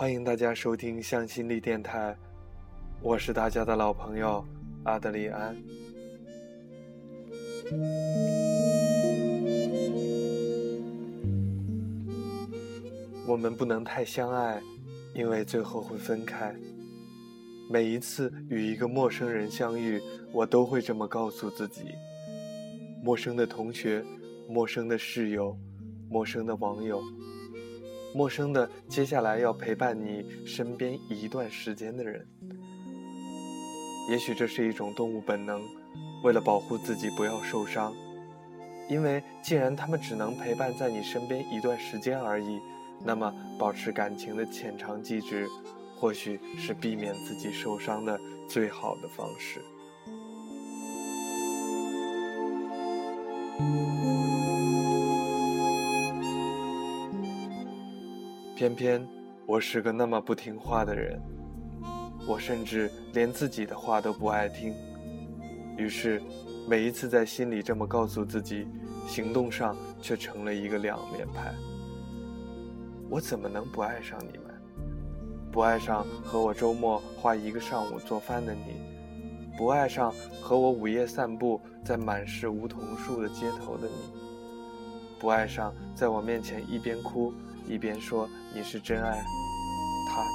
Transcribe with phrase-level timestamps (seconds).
[0.00, 2.16] 欢迎大家收听向心力电台，
[3.02, 4.42] 我是大家的老朋友
[4.84, 5.54] 阿德里安。
[13.26, 14.58] 我们不能太相爱，
[15.14, 16.56] 因为最后会分开。
[17.70, 20.00] 每一次与一个陌生人相遇，
[20.32, 21.82] 我都会这么告诉自己：
[23.04, 24.02] 陌生的同学，
[24.48, 25.54] 陌生的室友，
[26.08, 27.02] 陌生的网友，
[28.14, 32.26] 陌生的接下来要陪伴你身边一段时间的人。
[34.10, 35.62] 也许这是一种动物本能，
[36.24, 37.94] 为了保护自己不要受伤。
[38.88, 42.60] 因为既然他们只能陪伴在你身边一段时间而已，
[43.04, 45.48] 那么保持感情的浅尝即止。
[46.00, 49.60] 或许是避免自己受伤的最好的方式。
[58.60, 59.02] 偏偏
[59.46, 61.18] 我是个那么不听话的人，
[62.28, 64.74] 我甚至连自己的话都不爱听。
[65.78, 66.20] 于是，
[66.68, 68.68] 每一次在心里这么告诉自己，
[69.06, 71.54] 行动上却成了一个两面派。
[73.08, 74.54] 我怎么能不爱上你们？
[75.50, 78.74] 不爱上和我周末花一个上午做饭的你，
[79.56, 84.20] 不爱上和我午夜散步在满是梧桐树的街头的你，
[85.18, 87.32] 不爱上在我面前一边哭
[87.66, 89.10] 一边说你是真爱
[90.08, 90.28] 他的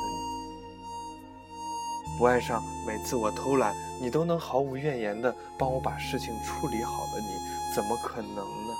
[2.13, 7.27] 你，不爱上每次我偷懒你都能毫无怨言的帮我把事情处理好了你，
[7.75, 8.73] 怎么可能呢？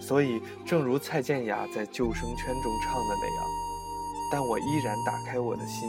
[0.00, 3.44] 所以，正如蔡健雅在救生圈中唱的那样。
[4.32, 5.88] 但我依然打开我的心，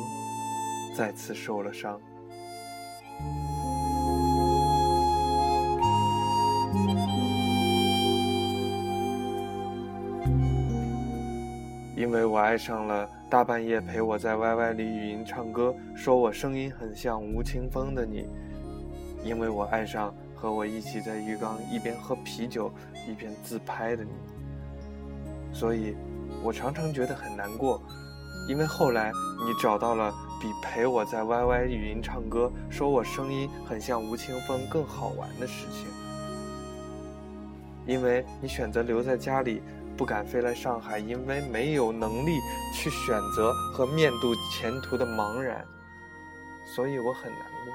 [0.96, 2.00] 再次受了伤，
[12.04, 18.28] 因为我爱上了大半夜陪我在 YY 里语音唱歌，说我声音很像吴青峰的你，
[19.24, 22.70] 因为我爱上和我一起在浴缸一边喝啤酒
[23.08, 24.12] 一边自拍的你，
[25.54, 25.96] 所以
[26.44, 27.82] 我常常觉得很难过。
[28.50, 29.10] 因为后来
[29.48, 35.88] 你找到了比陪我在 YY 语音唱歌，说我声音很像吴青峰更好玩的事情。
[37.86, 39.62] 因为你选择留在家里，
[39.96, 42.40] 不敢飞来上海，因为没有能力
[42.74, 45.66] 去选择和面对前途的茫然，
[46.66, 47.74] 所以我很难过。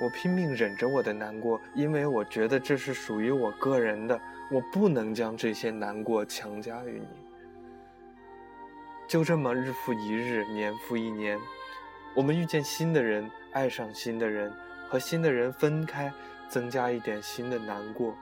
[0.00, 4.20] 我拼命忍着我的难过，因为我觉得这是属于我个人的。
[4.50, 7.06] 我不能将这些难过强加于你。
[9.08, 11.38] 就这么日复一日，年复一年，
[12.14, 14.52] 我们遇见新的人，爱上新的人，
[14.90, 16.12] 和新的人分开，
[16.48, 18.14] 增加一点新的难过，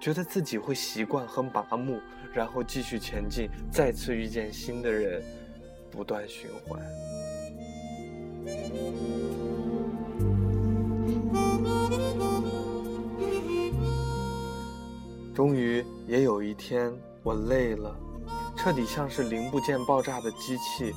[0.00, 2.00] 觉得自己会习惯和麻木，
[2.32, 5.22] 然后继续前进，再次遇见新的人，
[5.90, 6.80] 不断循环。
[15.34, 16.92] 终于也有一天，
[17.22, 17.94] 我累了，
[18.56, 20.92] 彻底像是零部件爆炸的机器，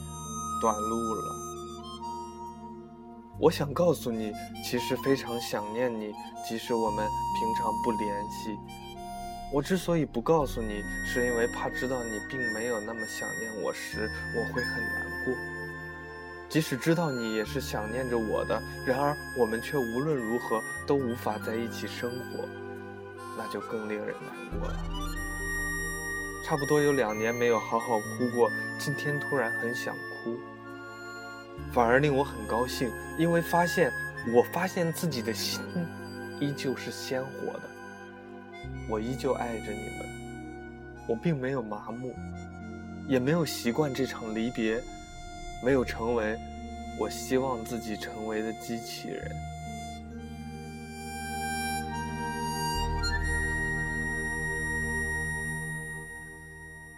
[0.61, 1.21] 短路了。
[3.39, 4.31] 我想告诉你，
[4.63, 6.13] 其实非常想念你，
[6.47, 7.07] 即使我们
[7.39, 8.57] 平常不联系。
[9.51, 15.33] 我之所以不告诉你，是因为怕知道你并没有那么想念我时，我会很难过。
[16.47, 22.47] 即使知道你也是想念着我的，然而我们却无论如何都无法在一起生活。
[23.37, 24.75] 那就更令人难过了。
[26.45, 30.37] 差不多有两年没有好好哭过，今天突然很想哭，
[31.71, 33.89] 反而令我很高兴，因为发现，
[34.33, 35.61] 我发现自己的心
[36.41, 37.69] 依旧是鲜活的，
[38.91, 40.05] 我依旧爱着你们，
[41.07, 42.13] 我并没有麻木，
[43.07, 44.83] 也没有习惯这场离别，
[45.63, 46.37] 没有成为
[46.99, 49.31] 我希望自己成为的机器人。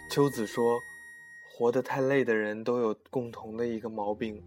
[0.09, 0.81] 秋子说
[1.45, 4.41] ：“活得太累的人都有共同的一个毛病，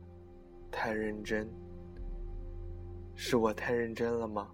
[0.73, 1.49] 太认真。
[3.15, 4.49] 是我太认真了吗？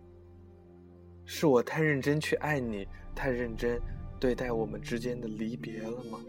[1.25, 3.81] 是我太认真去爱你，太认真
[4.21, 6.21] 对待我们之间的离别了吗？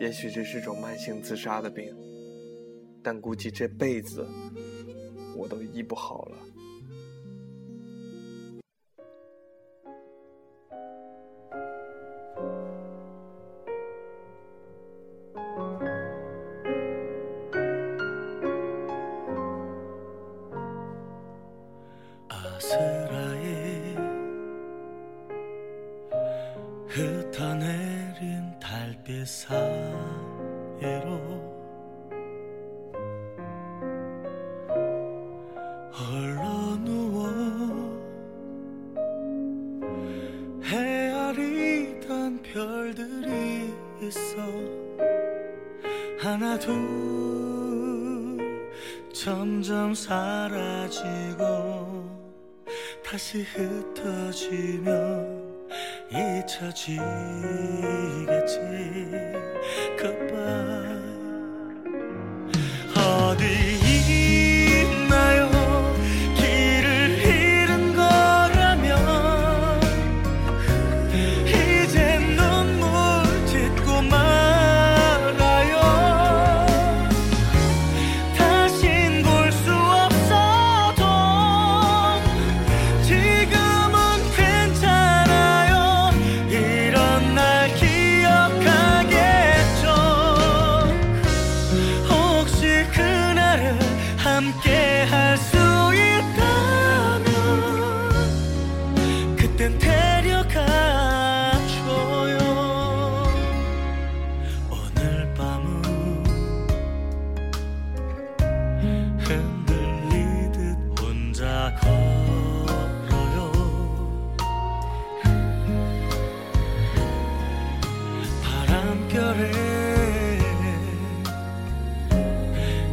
[0.00, 1.94] 也许这是种慢性自杀的病，
[3.02, 4.26] 但估计这辈子
[5.36, 6.38] 我都医不好了。”
[22.64, 23.94] 아스라에
[26.88, 29.60] 흩어내린 달빛 사이로
[35.92, 37.28] 홀로 누워
[40.62, 44.40] 헤아리던 별들이 있어
[46.18, 46.72] 하나 둘
[49.12, 51.34] 점점 사라지고
[53.14, 54.88] 다시 흩어지면
[56.10, 56.98] 잊혀지겠지.
[59.96, 60.73] 급발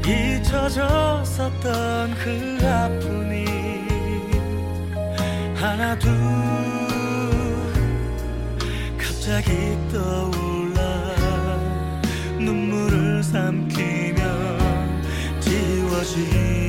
[0.08, 1.62] 잊혀졌었던
[2.16, 3.46] 그 아픔이
[5.56, 6.12] 하나 둘
[8.98, 10.82] 갑자기 떠올라
[12.40, 14.22] 눈물을 삼키며
[15.40, 16.61] 지워진